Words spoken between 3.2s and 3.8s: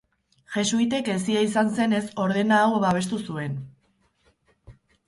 zuen.